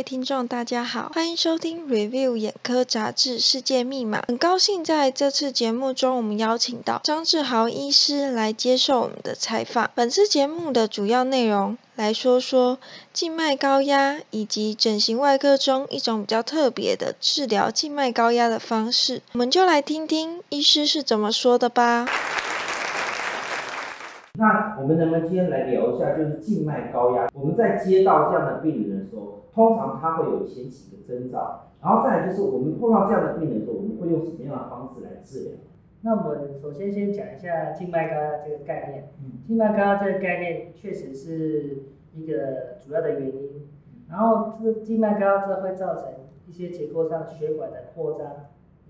[0.00, 4.22] 位听众，大家好，欢迎收听 Review 眼科杂志世界密码。
[4.28, 9.90] 很高兴在这次节目中，我们邀请到张志豪医师来接受我们的采访。
[9.94, 12.78] 本次节目的主要内容来说说
[13.12, 19.20] 静脉高压以及整形外科中一种比较特别的治疗静脉高压的方式。
[19.34, 22.08] 我们就来听听医师是怎么说的吧。
[24.38, 27.28] 那我们能不能今天来聊一下，就是静脉高压？
[27.34, 35.52] 我们在接到这样的病人的时候，通常它会有前几个征兆，然后再来就是我们碰到这样的病人的时候，我们会用什么样的方式来治疗？
[36.00, 39.10] 那我们首先先讲一下静脉高压这个概念。
[39.46, 41.82] 静脉高压这个概念确实是
[42.14, 43.68] 一个主要的原因，
[44.08, 46.04] 然后这个静脉高压这会造成
[46.46, 48.28] 一些结构上血管的扩张。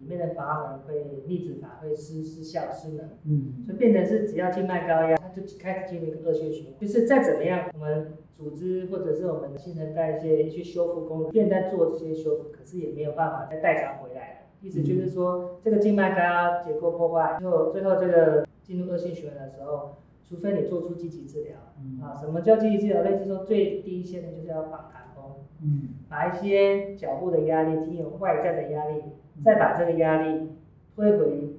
[0.01, 6.75] 里面的阀门会逆止阀会失失效失能，嗯，所以变成是只要静脉高压，它就开始进入一个恶性循环。
[6.81, 14.37] 就是再怎么样，我们组织或者是我们的新陈代谢去修复功能，现在做这些修复，可是也没有办法再代偿回来了。
[14.63, 19.97] 意思就是说，这个静脉高压结构破坏，最后最后这个进入恶性循环的时候，
[20.31, 21.59] 除非你做出积极治疗，
[22.01, 23.03] 啊，什么叫积极治疗？
[23.03, 29.03] 类似说最低限的就是要绑弹弓，嗯，把一些脚部的压力经由外在的压力。
[29.43, 30.51] 再把这个压力
[30.95, 31.55] 推回，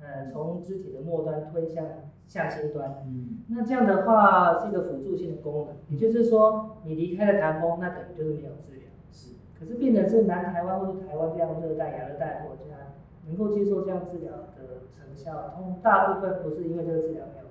[0.00, 1.84] 呃，从肢体的末端推向
[2.26, 3.04] 下心端。
[3.06, 8.84] 嗯，那这样的话是一个辅助性的功能，也就是说，你离开了台风，那等于就是没有治疗。
[9.12, 9.34] 是。
[9.58, 12.94] 可是病人是南台湾或者台湾这样热带、亚热带国家，
[13.26, 17.45] 能够接受这样治疗的成效，通大部分不是因为这个治疗没有效，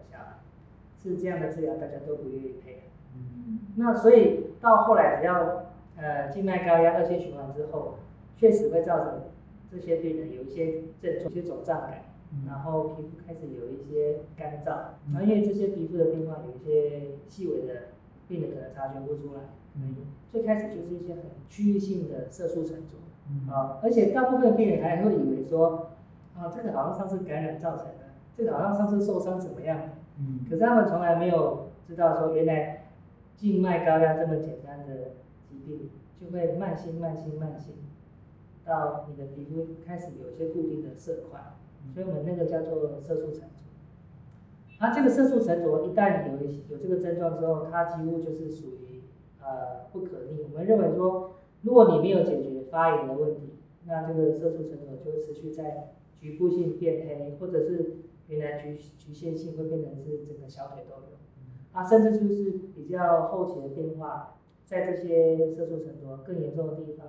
[1.11, 2.79] 是这样的治疗大家都不愿意配合。
[3.15, 3.59] 嗯。
[3.75, 5.65] 那所以到后来，只要
[5.97, 7.95] 呃静脉高压恶性循环之后，
[8.37, 9.21] 确实会造成。
[9.67, 12.03] 这些病人有一些症状，一些肿胀感，
[12.47, 17.73] 然后皮肤开始有一些干燥，然后因为这些皮肤的变化，有一些细微的
[18.25, 19.41] 病人可能察觉不出来。
[19.73, 19.97] 嗯，
[20.31, 22.95] 最开始就是一些很区域性的色素沉着，
[23.27, 25.89] 嗯啊，而且大部分病人还会以为说，
[26.37, 29.77] 啊，这个好像上次感染造成的，这个好像上次受伤怎么样？
[30.19, 32.87] 嗯，可是他们从来没有知道说，原来
[33.35, 35.11] 静脉高压这么简单的
[35.49, 35.89] 疾病，
[36.19, 37.73] 就会慢性、慢性、慢性。
[38.65, 41.39] 到你的皮肤开始有一些固定的色块，
[41.93, 43.45] 所以我们那个叫做色素沉着。
[44.79, 49.03] 啊，这个色素沉着一旦有一有这个症状之后，它几乎就是属于
[49.39, 50.41] 呃不可逆。
[50.41, 53.53] 我们认为说，如果你没有解决发炎的问题，
[53.85, 61.17] 那这个色素沉着就会持续在局部性变黑，或者是原来局局限性会变成是整个小腿都有。
[61.71, 67.05] 啊，甚至就是比较后期的变化，在这些色素沉着更严重的地方。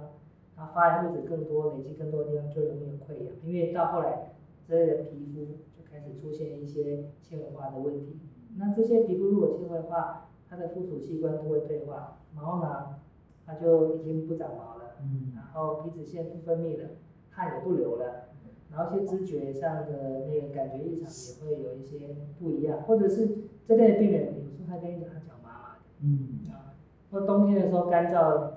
[0.56, 4.32] 它发炎物质更多，累积更多的地方就容易有溃疡，因为到后来
[4.66, 8.18] 这类的皮肤就开始出现一些纤维化的问题。
[8.56, 13.00] 那这些皮肤如果纤维化，它的附属器官都会退化，毛囊
[13.44, 14.96] 它就已经不长毛了，
[15.34, 16.88] 然后皮脂腺不分泌了，
[17.30, 18.30] 汗也不流了，
[18.70, 23.30] 然后一些知觉上的那个感觉异常也会有一些不一样，或者是
[23.66, 26.74] 这类病人，比如说他跟你讲他脚麻麻的，嗯啊，
[27.10, 28.52] 或冬天的时候干燥。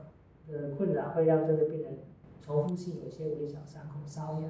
[0.51, 1.99] 的困扰会让这个病人
[2.41, 4.49] 重复性有一些微小伤口、瘙痒，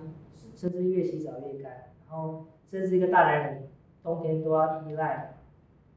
[0.55, 3.67] 甚至越洗澡越干，然后甚至一个大男人
[4.01, 5.39] 冬天都要依赖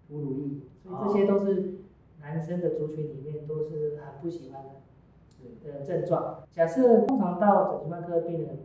[0.09, 1.75] 哺乳液，所以这些都是
[2.21, 6.43] 男生的族群里面都是很不喜欢的的症状。
[6.51, 8.59] 假设通常到整形外科的病人，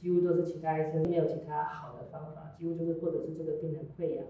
[0.00, 4.24] 几乎都是其他医生没有其他好的方法，几乎就是或者是这个病人溃疡，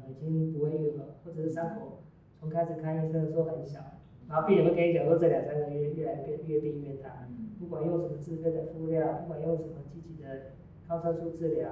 [0.00, 1.98] 呃已经不会愈合，或者是伤口
[2.40, 3.80] 从开始看医生的时候很小。
[4.28, 7.26] 然后病人会跟你讲说，这两三个月越来越越病越大，
[7.58, 10.52] 不管用什么自费的敷料，不管用什么积极的
[10.86, 11.70] 抗生素治疗，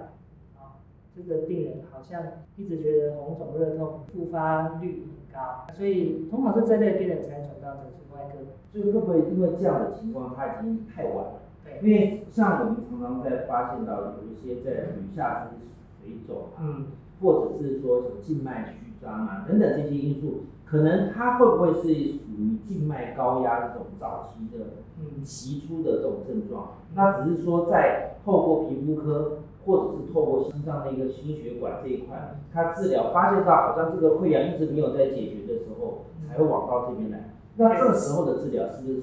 [0.57, 0.81] 啊，
[1.15, 2.23] 这个病人好像
[2.57, 8.39] 一直觉得红肿热痛，复发率很高，所以通常是这类病人才转到整形外科。
[8.73, 11.43] 所以会不会因为这样的情况，他已经太晚了？
[11.81, 11.91] 对。
[11.91, 15.67] 因为像我们常常在发现到有一些在女下肢
[16.03, 16.85] 水肿啊，
[17.21, 20.45] 或者是说什么静脉曲张啊等等这些因素。
[20.65, 24.65] 可能它会不会是属于静脉高压这种早期的、
[24.99, 26.73] 嗯，期初的这种症状？
[26.95, 37.31] 那只是说在透过皮肤科或者是透过心脏的一个心血管这一块，他治疗发现到好像这个溃疡一直没有在解决的时候，才会往到这边来。
[37.57, 39.03] 那这个时候的治疗是不是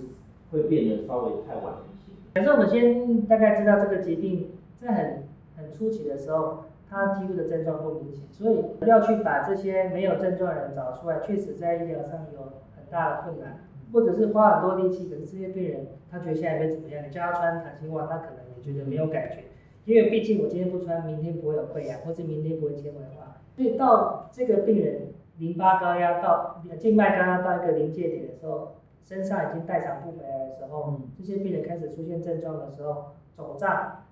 [0.52, 1.84] 会变得稍微太晚了？
[2.34, 4.52] 假设我们先大概知道这个疾病
[4.82, 5.24] 在很
[5.58, 6.66] 很初期的时候。
[6.96, 12.40] 他几乎的症状不明显，所以要去把这些没有症状的人找出来，确实在医疗上有
[12.76, 15.10] 很大的困难，或者是花很多力气。
[15.10, 19.38] 可是这些病人他觉得现在没怎么样，你叫他穿弹性袜，他可能也觉得没有感觉，
[19.86, 23.38] 因为毕竟我今天不穿，明天不会有溃疡，或者明天不会纤维化。
[23.56, 34.06] 所以到这个病人淋巴高压到静脉高压到一个临界点的时候，身上已经代偿不回来的时候，这些病人开始出现症状的时候，肿胀，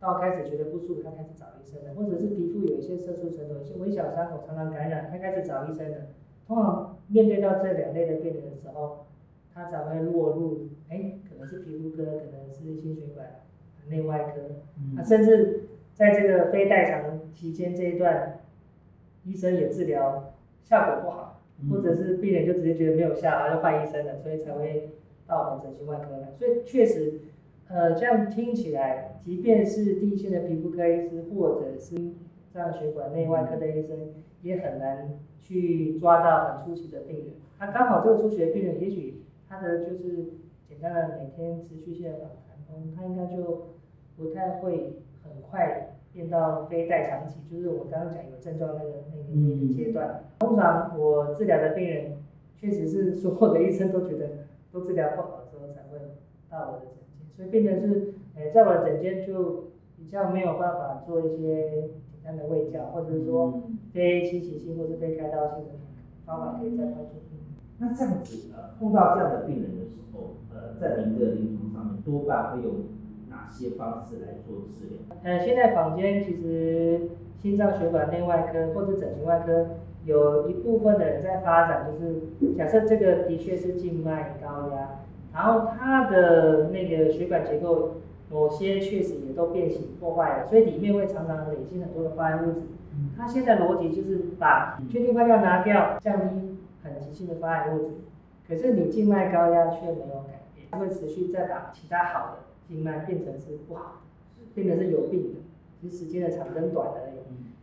[0.00, 5.98] 到开始觉得不舒服，他开始找医生了，或者是皮肤有一些色素沉着，一些微小伤口常常感染，他开始找医生了。
[6.46, 9.06] 通常面对到这两类的病人的时候，
[9.54, 13.40] 他才会落入，哎，可能是皮肤科，可能是心血管
[13.88, 18.40] 内外科，啊甚至在这个非代偿期间这一段，
[19.24, 20.34] 医生也治疗
[20.64, 21.33] 效果不好，
[21.70, 24.90] 或者是病人就直接觉得没有效，然后就换医生了，所以才会
[25.26, 26.32] 到我们整形外科来。
[26.38, 27.20] 所以确实，
[27.68, 31.94] 呃，这样听起来，即便是第一线的皮肤科医师，或者是
[32.52, 33.96] 脏血管内外科的医生，
[34.42, 37.26] 也很难去抓到很出奇的病人。
[37.58, 40.32] 他刚好这个出血的病人，也许他的就是
[40.68, 43.68] 简单的每天持续性的访谈中，他应该就
[44.16, 50.22] 不太会很快变到非代偿期，就是我刚刚讲有症状那个那个那个阶段。
[50.38, 52.18] 通常我治疗的病人，
[52.56, 55.98] 确实是所有的医生都觉得都治疗不好的时候才会
[56.48, 65.72] 到我的诊间，所以病人是，诶，在我的诊间就比较没有办法做一些简单的胃教，或者是说非侵袭性或是非开刀性的
[66.24, 67.58] 方法可以再帮助病人。
[67.78, 72.72] 那这样子，呃，碰到这样的病人的时候，呃，在您的临床上面多半会用
[73.44, 75.16] 哪些方式来做治疗？
[75.22, 77.10] 呃，现在坊间其实
[77.40, 79.66] 心脏血管内外科或者整形外科
[80.04, 85.00] 有一部分的人在发展，就是假设这个的确是静脉高压，
[85.34, 87.96] 然后它的那个血管结构
[88.30, 92.60] 某些确实也都变形破坏了，所以里面会常常累积很多的发炎物质。
[93.16, 97.94] 它现在逻辑就是把确定化掉拿掉，降低很急性的发炎物质，
[98.48, 104.02] 可是你静脉高压却没有改变，它会持续再把其他好的静脉变成是不好，
[104.54, 105.40] 变成是有病的，
[105.80, 107.14] 只是时间的长跟短而已。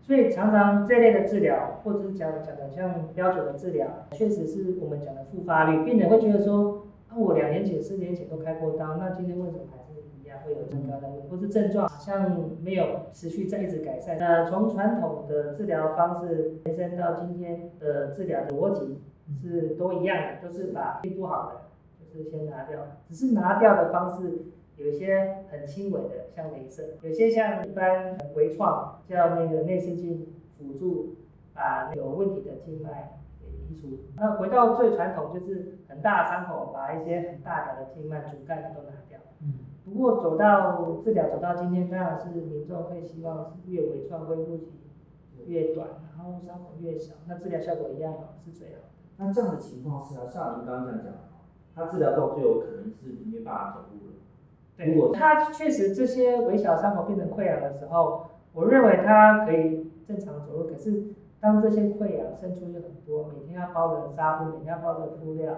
[0.04, 14.18] 所以常常这类的治疗，或者是讲讲的像标准的治疗，确实是我们讲的复发率，病人会觉得说，啊我两年前、四年前都开过刀，那今天为什么还是一样会有增高的问题，或是症状好像没有持续在一直改善？
[14.20, 19.00] 那从传统的治疗方式延伸到今天的治疗的逻辑
[19.42, 21.62] 是都一样的，都是把病不好的
[22.14, 24.46] 就是先拿掉，只是拿掉的方式。
[24.82, 31.18] 有一些很轻微的，像镭射；有些像一般微创，叫那个内视镜辅助，
[31.54, 34.00] 把有问题的静脉给移除。
[34.16, 39.20] 那回到最传统，就是很大的伤口，把一些很大条的静脉主干都拿掉。
[39.42, 39.54] 嗯。
[39.86, 44.80] 不过走到治疗走到今天，当然是民众会希望是越微创恢复期
[45.46, 48.90] 越短，然后伤口越小，那治疗效果一样好是最好。
[49.18, 51.14] 那这样的情况是啊，像您刚刚这样讲，
[51.76, 54.11] 他治疗到最后可能是没办法走路了。
[54.78, 60.68] 对，他确实这些微小伤口变成溃疡的时候，我认为他可以正常走路。
[60.68, 61.04] 可是
[61.40, 65.56] 当这些溃疡渗出去很多，每天要包着纱布，每天要包着敷料，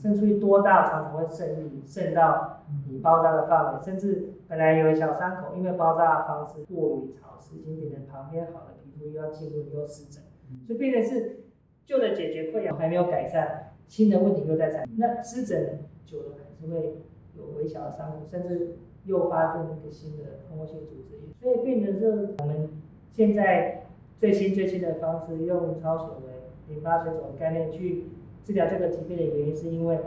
[0.00, 10.22] 渗出去多大，常常会渗入渗到你包扎的范围，甚至本来有小伤口，因为包扎的方式过于潮湿，已经变成旁边好的皮肤又要进入又湿疹，
[10.66, 11.40] 所以变成是
[11.84, 17.02] 旧的解决溃疡还没有改善，新的问题又在产生，那湿疹久了还是会。
[17.36, 22.70] 有微小的伤口，甚至诱发更一个新的蜂窝性组织炎，所以病人是我们
[23.12, 23.86] 现在
[24.16, 28.04] 最新最新的方式，用超水为淋巴水肿的概念去
[28.44, 29.98] 治疗这个疾病的原因，是因为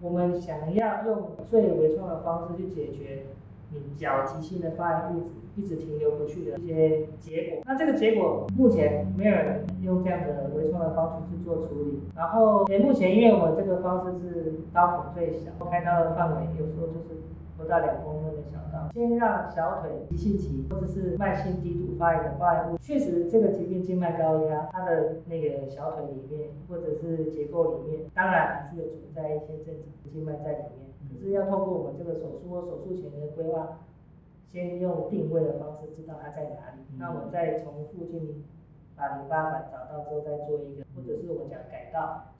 [0.00, 3.24] 我们想要用最微创的方式去解决
[3.70, 7.62] 你较急性的发炎物质一直停留不去的一些结果。
[7.64, 12.00] 那这个结果目前没有人用这样的微创的方式去做处理。
[12.14, 17.20] 然后，也，目前因为我这个方式是刀口最小，开刀的范围有时候就是
[17.56, 30.86] 不到两公分的小道，先让小腿急性期或者是慢性低度发炎的发炎物，确实这个疾病静脉高压，它的那个小腿里面或者是结构里面，当然还是有存在一些正常静脉在里面。
[31.08, 33.78] 可是要透过我们这个手术或手术前的规划，
[34.52, 38.44] 先用定位的方式知道它在哪里，那我再从附近
[38.96, 42.34] 把淋巴管找到之后，再做一个或者是我们讲改道，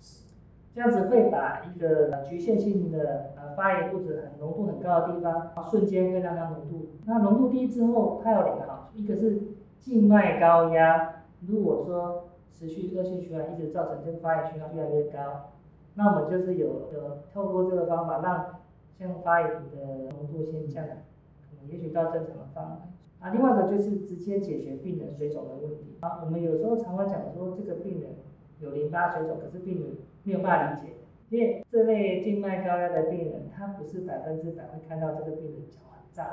[0.76, 9.38] 这样子会把一个局限性的呃发炎物质很浓度很高的地方，瞬间会让它浓度，那浓度低之后，它有两个好处，一个是
[9.80, 15.52] 静脉高压，如果说持续恶性循环，一直造成这个发炎信号越来越高。
[15.94, 18.56] 那我们就是有有透过这个方法，让
[18.98, 22.72] 像发炎的浓度先降，可能也许到正常的范围。
[23.18, 25.96] 啊，另外一个就是直接解决病人水肿的问题。
[26.00, 28.10] 啊，我们有时候常常讲说，这个病人
[28.60, 29.90] 有淋巴水肿，可是病人
[30.22, 30.94] 没有办法理解，
[31.28, 36.26] 因为这类静脉高压的病人，他不是百分之百会看到这个病人脚很胀，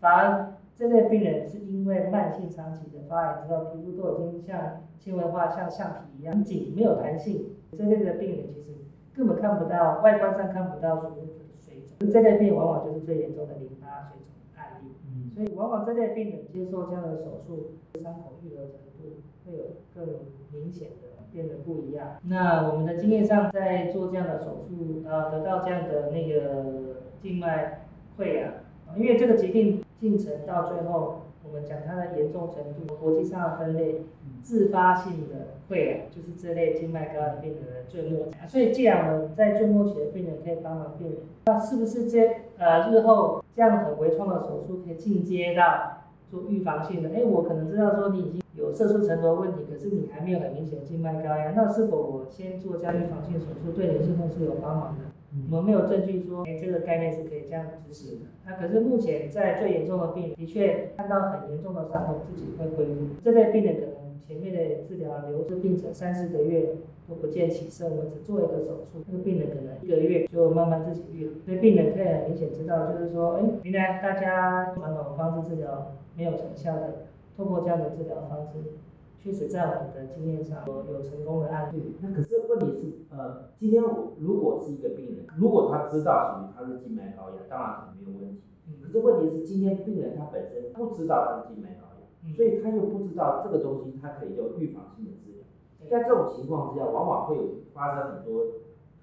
[0.00, 7.54] 反而这类病人是因为慢性长期的发炎之后，皮肤都已经像纤维化、像橡皮一样紧，没有弹性。
[7.78, 8.74] 这类的病人其实
[9.14, 12.10] 根本看不到，外观上看不到所谓的水肿。
[12.10, 14.88] 这类病往往就是最严重的淋巴水肿案例。
[15.34, 19.64] 所以往往这类病人接受这样的手术，伤口愈合程度会有
[19.94, 20.06] 更
[20.52, 22.18] 明显的变得不一样。
[22.28, 27.86] 那我们的经验上，在做这样的手术，呃，得到这样的那个静脉
[28.18, 28.52] 溃疡，
[28.96, 31.22] 因为这个疾病进程到最后。
[31.44, 34.02] 我们讲它的严重程度，国际上的分类，
[34.42, 38.32] 自发性的溃疡就是这类静脉高压病人的最末期。
[38.46, 47.10] 所以，既然我们在最末期的病人可以帮忙病人，那是不是这呃日后这样很微创的手术可以进阶到做预防性的？
[47.10, 55.04] 哎，我可能知道说你已经有色素沉着问题，可是你还没有很明显的静脉高压，那是否我先做这样预防性手术对你日后是有帮忙的？
[55.50, 58.26] 我们没有证据说，哎，这个概念是可以这样执行的。
[58.44, 63.00] 那可是目前在最严重的病人，的确看到很严重的伤口自己会恢复。
[63.24, 66.74] 这类病人可能前面的治疗留置病程三四个月
[67.08, 71.32] 都不见起色，我们只做一个手术，那个病人可能一个月就慢慢自己愈合。
[71.46, 77.06] 所以病人可以很明显知道，就是说，哎，原来大家传统方式治疗没有成效的，
[77.36, 78.78] 透过这样的治疗方式。
[79.22, 81.94] 确实，在我们的经验上有有成功的案例。
[82.00, 88.42] 那可是问题是，呃，今天我如果是一个病人，如果他知道属于他是静脉高压，当然可能没有问题。
[88.82, 95.44] 可是问题是，今天病人他本身不知道他是静脉高压，所以他又不知道这个东西，他可以做预防性的治疗。
[95.88, 98.44] 在这种情况之下，往往会有发生很多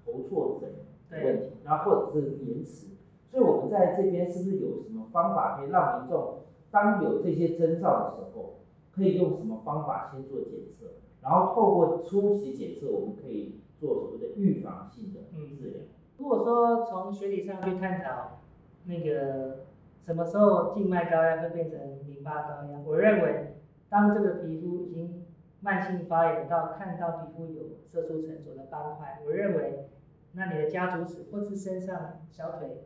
[0.04, 0.68] 头错诊
[1.08, 2.88] 的问题，然后或者是延迟。
[3.30, 8.56] 所以我们在这边是不是有什么方法可以让民众当有这些征兆的时候？
[8.92, 10.84] 可以用什么方法先做检测，
[11.22, 15.20] 然后透过初期检测，我们可以做所谓的预防性的
[15.56, 15.82] 治疗。
[16.18, 18.40] 如果说从学理上去探讨，
[18.84, 19.60] 那个
[20.04, 23.54] 什么时候静脉高压会变成淋巴高压，我认为
[23.88, 25.24] 当这个皮肤已经
[25.60, 29.86] 慢性发炎到看到皮肤有色素沉着的斑块，我认为
[30.32, 32.82] 那你的家族史或是身上小腿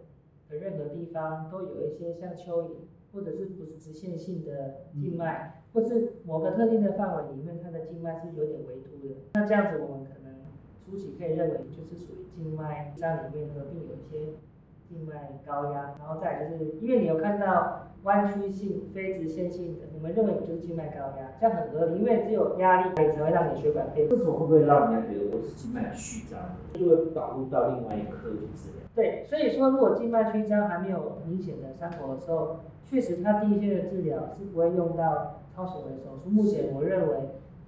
[0.48, 2.70] 的任何地方都有一些像蚯蚓。
[3.14, 10.34] 或者是不是直线性的静脉，或是某个特定的范围里面，它的静脉是有点微凸的，那这样子我们可能
[10.84, 14.32] 初期可以认为就是属于静脉上里面合并有一些
[14.88, 24.08] 静脉高压，然后再就是因为你有看到弯曲性非直线性的，我们认为就是静脉高压，这样很合理，因为只有压力才会让你血管变。
[24.08, 26.38] 这时候会不会让人家觉得我是静脉曲张，
[26.72, 28.86] 就会导入到另外一科去治疗？
[28.94, 32.60] 对，所以说如果静脉曲张还没有明显的伤口的时候。
[32.86, 36.28] 确实，它第一线的治疗是不会用到超显微手术。
[36.28, 37.16] 目前我认为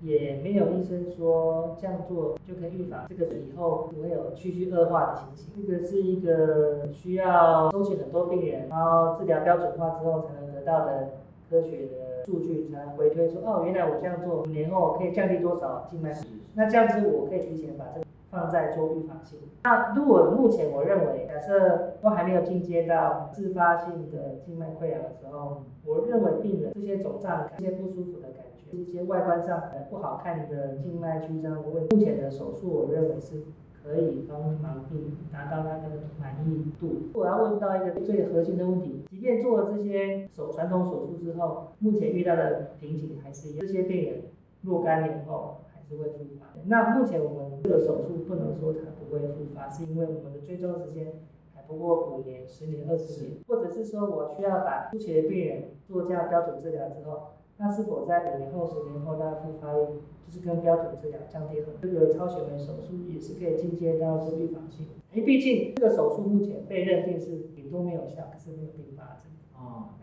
[0.03, 5.53] 也没有医生说这样做就可以预防这个以后不会有继续恶化的情形。
[5.57, 11.11] 这个是一个需要收集很多病人，然后治疗标准化之后才能得到的
[11.49, 16.13] 科学的数据，才能回推说哦，原来我这样做五年后可以降低多少静脉。
[16.55, 18.07] 那这样子我可以提前把这个。
[18.29, 19.39] 放在做预防性。
[19.63, 28.26] 那如果目前我认为，假设都还没有进阶到自发性的静脉溃疡的时候，我认为病人这些肿胀、这些不舒服的
[28.73, 33.43] 一些外观上呃不好看的静脉曲张的问，目前的手术我认为是
[33.83, 37.11] 可以帮忙病人达到他的满意度。
[37.15, 44.23] 我要问到一个最核心的问题，即便做了这些手传统手术之后，目前遇到的瓶颈还是一样，这些病人
[44.63, 45.77] 若干年后还。
[45.89, 46.47] 是会复发。
[46.65, 51.13] 那目前我们这个手术不能说它不会复发，是因为我们的追踪时间
[51.55, 59.87] 还不过五年、十年、二十年，或者是说我需要把初期的病人做这样标准治疗之后，那是否在五年后、十年后它的复发率
[60.27, 61.79] 就是跟标准治疗降低很多？
[61.81, 64.87] 这个超显微手术也是可以进阶到是预防性。
[65.13, 69.33] 因为毕竟这个手术目前被认定是顶多没有效，可是没有并发症。
[69.57, 69.95] 哦。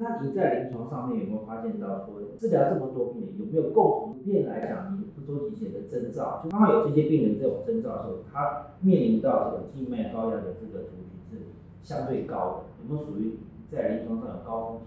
[0.00, 6.42] 那你在临床上面有没有发现到说，治疗这么多病人，有没有共同面来讲，你不周期前的征兆？
[6.44, 11.46] 就刚好有这些病人这种征兆的时候，他面临到这个静脉高压的这个族群是
[11.82, 13.38] 相对高的，有没有属于
[13.72, 14.78] 在临床上有高风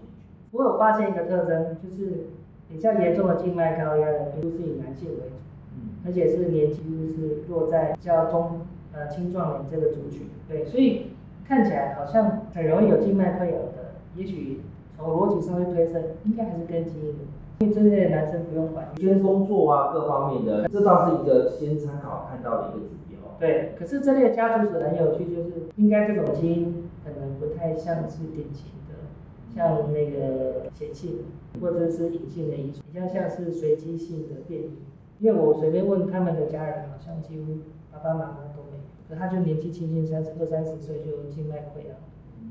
[0.52, 2.26] 我有发现一个特征，就是
[2.68, 5.34] 比较严重的静脉高压的，都是以男性为主，
[5.74, 6.76] 嗯，而且是年纪
[7.16, 8.60] 是落在较中
[8.92, 11.08] 呃青壮年这个族群，对，所以
[11.48, 14.60] 看起来好像很容易有静脉溃疡的，也许。
[14.94, 17.16] 从逻辑上去推测，应该还是跟基因
[17.58, 23.18] 因为这些男生不用管，先工作啊各方面的，这倒是一个先参考看到的一个指标。
[23.40, 28.81] 对，可是这类家族史很有趣，就是应该这种基因可能不太像是典型的，
[29.54, 31.24] 像那个显性
[31.60, 34.70] 或者是隐性的遗传，比较像是随机性的变异。
[35.18, 37.58] 因为我随便问他们的家人，好像几乎
[37.92, 41.96] 爸爸妈妈都没有，可他就年纪轻轻三十二三十岁就静脉溃疡，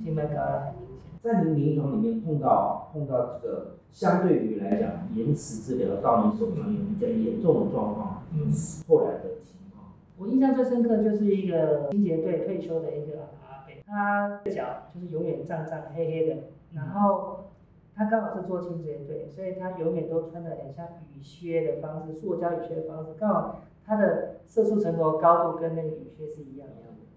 [0.03, 0.97] 静脉高压很明显。
[1.21, 8.51] 在您临床里面碰到碰到这个相对于来讲延迟治疗到你手上有比较严重的状况，嗯，
[8.87, 16.37] 后来的情况，我印象最深刻就是一个清洁队退休的一个阿伯，他脚就是永远胀胀黑黑的，
[16.73, 17.51] 然后
[17.93, 26.75] 他刚好是做清洁队，所以他永远都穿的很像雨靴的方式，塑胶雨靴的方式，刚好他的色素层楼高度跟那个雨靴是一样的，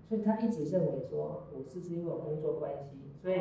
[0.09, 3.37] 所以他一直认为说我是是因为我工作关系，所以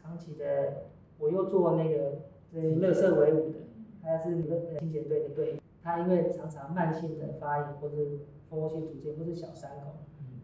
[0.00, 0.84] 长期的
[1.18, 2.20] 我又做那个
[2.52, 3.58] 这乐色为伍的，
[4.02, 9.98] 他是那个清洁队的队员，他因为常常慢性的发炎或是蜂窝性组织或是小伤口，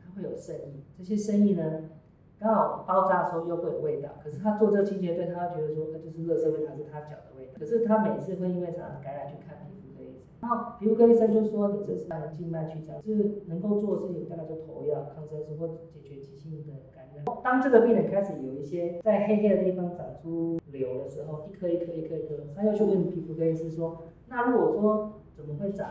[0.04, 1.84] 他会有渗液，这些渗液呢？
[2.40, 7.52] 刚好爆炸的时候又会有味道，可是他做这个清洁队，他觉得说，那就是热色味，还是他脚的味道。
[7.58, 17.24] 可是他每次会因为常常感染去看皮肤科医生，然后皮肤科医生就说，你这是静脉曲张，是能够做的事情大概就投药、抗生素或解决急性的感染。
[17.42, 25.88] 当这个病人开始有一些在黑黑的地方长出瘤的时候，一颗一颗一颗一颗，他又去问皮肤科医生说，那如果说怎么会长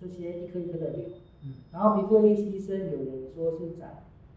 [0.00, 1.04] 这些一颗一颗的瘤？
[1.44, 3.90] 嗯然后皮肤科医生有人说是长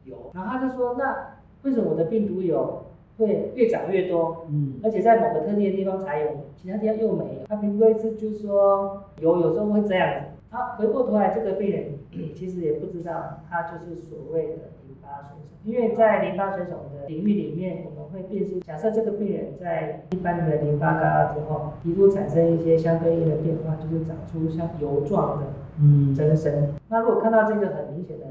[0.03, 1.35] 瘤，然后他就说那。
[1.65, 2.85] 为什么我的病毒有
[3.17, 4.45] 会越长越多？
[4.49, 7.47] 嗯，而且在某个特定的地方才有，其他地方又没有。
[7.47, 10.25] 他皮肤科医生就是说有，有时候会这样子。
[10.51, 11.85] 好，回过头来，这个病人
[12.35, 14.53] 其实也不知道，他就是所谓的
[14.85, 15.45] 淋巴水肿。
[15.63, 25.47] 因为在淋巴水肿的领域里面，我们会辨识，假设这个病人在一般的淋巴高压之后，皮肤产生一些相对应的变化，就是长出像油状的
[25.81, 26.75] 嗯增生。
[26.89, 28.25] 那如果看到这个很明显的。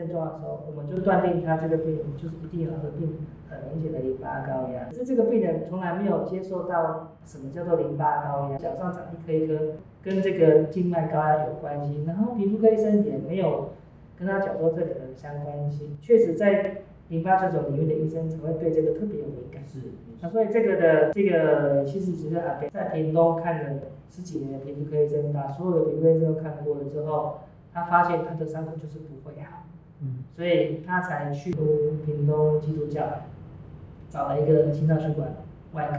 [0.00, 3.18] 症状的时候，我们就断定他这个病人就是一定有合并
[3.50, 4.88] 很明显的淋巴高压。
[4.88, 12.02] 可是这个病人从来没有接受到什么叫做淋巴高压，脚上长一颗一颗，跟这个静脉高压有关系。
[12.06, 13.72] 然后皮肤科医生也没有
[14.18, 15.98] 跟他讲说这两个相关性。
[16.00, 19.62] 确实，在淋巴这种领域的医生才会对这个特别有敏感。
[19.66, 19.80] 是。
[20.22, 27.40] 那所以这个的这个其实只是阿北在屏东看了十几年的皮肤科医生，把所有的皮肤科医生都看过了之后，
[27.74, 29.64] 他发现他的伤口就是不会好。
[30.36, 33.02] 所以他才去屏东基督教，
[34.08, 35.28] 找了一个心脏血管
[35.72, 35.98] 外科。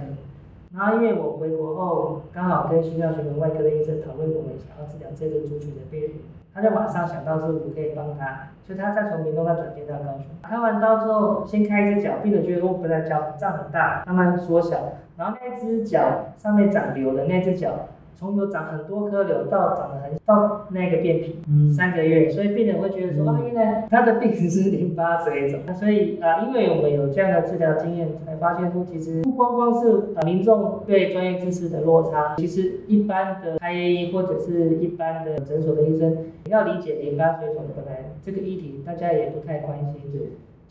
[0.76, 6.12] 然后因为我回国后，刚好跟心脏血管外科的医生讨论我们想要治疗这个族群的病人，
[6.54, 10.26] 他就马上想到是我可以帮他，所以他再从屏东再转接到高雄。
[10.42, 17.88] 开完刀之后，先开一只脚，病人觉得我本来脚胀很大，慢慢缩小，然后那只脚上面长瘤的那只脚。
[18.16, 21.36] 从有长很多颗瘤到长得很到那个变皮，
[21.76, 25.60] 三个月，所以病人会觉得说啊，原来他的病是淋巴水肿。
[25.66, 36.18] 那所以啊，因为我们有这样的治疗经验，才发现说，其实不光光是呃民众对专业知识的落差，其实一般的开医或者是一般的诊所的医生
[36.50, 40.22] 要理解淋巴水肿，本来这个议题大家也不太关心，对。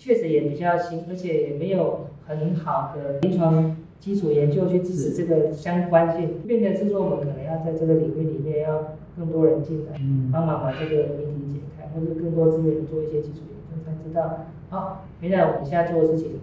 [0.03, 3.77] 确实也比较新，而且也没有很好的临床。
[4.01, 10.01] 基础研究去支持这个相关性，变成是说我们可能要在这个领域里面要更多人进来，
[10.33, 16.40] 帮忙把这个谜题解开，或者更多资源做一些基础研究，才知道，好，原来我们现在做的事情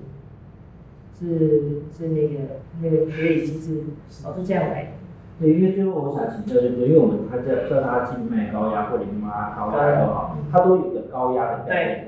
[1.17, 3.85] 是是那个那个可以机制，
[4.23, 4.91] 哦是这样来。
[5.39, 12.06] 对，因为最后我想请教就是，因为我们他叫叫他静脉高压或淋巴高压都好，它都有个高压的概念。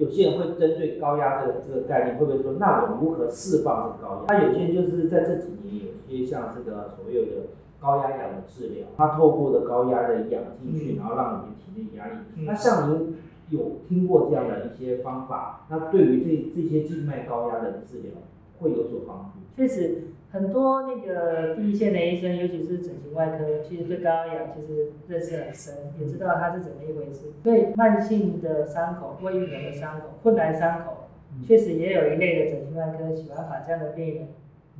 [0.00, 4.24] 有些人会针对高压这个这个概念，会不会说，那我如何释放这个高压？
[4.28, 7.32] 那有些人就是在这几年，有些像这个所谓的
[7.78, 12.14] 高压氧的治疗，它透过的高压的氧进去，然后让你的体内压力。
[12.46, 13.14] 那像您
[13.50, 18.12] 有听过这样的一些方法，那对于这这些静脉高压的治疗
[18.58, 19.38] 会有所帮助？
[19.54, 20.04] 确实。
[20.32, 27.32] 很多那个第一线的医生，尤其是整形外科，其实对高压氧其实认识很深，也知道它是怎么一回事。
[27.42, 31.08] 对慢性的伤口、未愈合的伤口、困难伤口，
[31.44, 34.28] 确实也有一类的整形外科喜欢把这样的病人，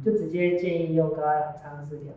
[0.05, 2.13] 就直接建议用高氧舱治疗。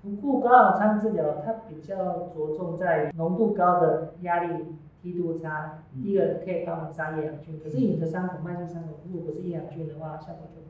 [0.00, 4.64] 不过高氧舱治疗它比较着重在于浓度高的压力
[5.02, 7.58] 梯度差，第一个可以帮忙杀厌氧菌。
[7.62, 10.62] 可是你的伤口、慢性伤口如果不是厌氧菌的话，效果就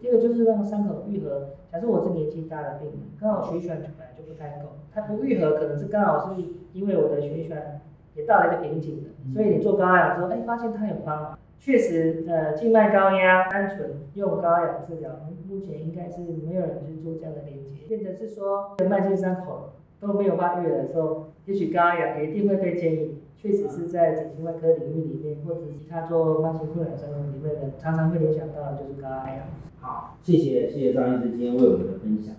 [0.00, 1.50] 第二个就是让伤口愈合。
[1.72, 7.80] 假设我是年纪大的病人，刚好血管本来就不太够，它不愈合，可能是刚好是因为我的血管
[8.14, 9.10] 也到了一个瓶颈的。
[9.32, 11.38] 所以你做高压之后，哎，发现它有帮忙。
[11.58, 15.10] 确实，呃，静脉高压单纯用高压治疗，
[15.46, 17.86] 目前应该是没有人去做这样的连接。
[17.86, 23.19] 变成是说，慢性伤口都没有发育的时候，也许高压也一定会被建议。
[23.42, 29.46] 确实是在整形外科领域里面，或者其他做慢性困难伤口里面的，常常会联想到的就是高压氧。
[29.80, 32.34] 好，谢谢谢谢张医师今天为我们的分享。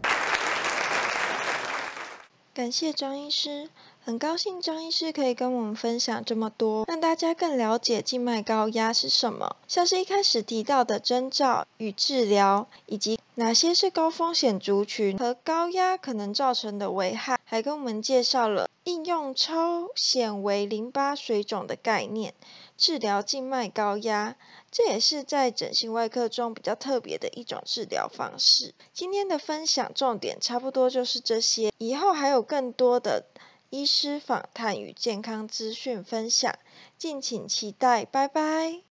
[2.53, 3.69] 感谢张医师，
[4.03, 22.34] 很高兴张医师可以跟我们分享这么多，让大家更了解静脉高压是什么，像是一开始提到的征兆与治疗，以及哪些是高风险族群和高压可能造成的危害，还跟我们介绍了应用超显微淋巴水肿的概念，
[22.77, 24.36] 治疗静脉高压，
[24.69, 28.75] 这也是在整形外科中比较特别的一种治疗方式。
[28.91, 33.23] 今天的分享重点差不多就是这些，以后还有更多的
[33.69, 36.54] 医师访谈与健康资讯分享，
[36.97, 38.90] 敬请期待，拜拜。